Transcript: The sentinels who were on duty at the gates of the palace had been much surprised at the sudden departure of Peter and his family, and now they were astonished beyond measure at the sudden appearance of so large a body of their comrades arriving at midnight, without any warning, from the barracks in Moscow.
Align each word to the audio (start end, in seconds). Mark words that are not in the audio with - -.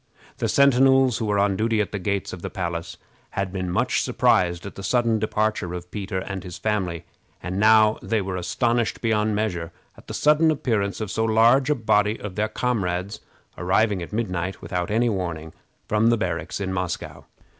The 0.39 0.49
sentinels 0.49 1.19
who 1.19 1.25
were 1.27 1.37
on 1.37 1.55
duty 1.55 1.79
at 1.79 1.91
the 1.91 1.99
gates 1.99 2.33
of 2.33 2.41
the 2.41 2.49
palace 2.49 2.97
had 3.37 3.53
been 3.53 3.69
much 3.69 4.01
surprised 4.01 4.65
at 4.65 4.73
the 4.73 4.81
sudden 4.81 5.19
departure 5.19 5.75
of 5.75 5.91
Peter 5.91 6.17
and 6.17 6.43
his 6.43 6.57
family, 6.57 7.05
and 7.43 7.59
now 7.59 7.99
they 8.01 8.19
were 8.19 8.35
astonished 8.35 9.01
beyond 9.01 9.35
measure 9.35 9.71
at 9.95 10.07
the 10.07 10.15
sudden 10.15 10.49
appearance 10.49 11.01
of 11.01 11.11
so 11.11 11.23
large 11.23 11.69
a 11.69 11.75
body 11.75 12.19
of 12.19 12.33
their 12.33 12.49
comrades 12.49 13.19
arriving 13.59 14.01
at 14.01 14.11
midnight, 14.11 14.59
without 14.59 14.89
any 14.89 15.07
warning, 15.07 15.53
from 15.87 16.07
the 16.07 16.17
barracks 16.17 16.59
in 16.59 16.73
Moscow. 16.73 17.25